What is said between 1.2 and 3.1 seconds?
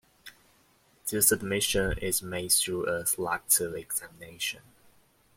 admission is made through a